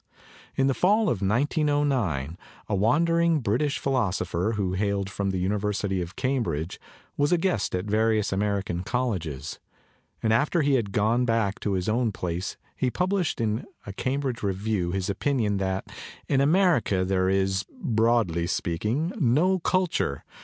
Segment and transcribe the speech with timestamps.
[0.55, 2.35] In the fall of 1909
[2.67, 6.79] a wandering British phi losopher, who hailed from the University of Cambridge,
[7.17, 9.59] was a guest at various American colleges;
[10.23, 14.41] and after he had gone back to his own place he published in a Cambridge
[14.41, 15.85] review his opinion that
[16.27, 20.23] "in America there is, broadly speaking, no culture.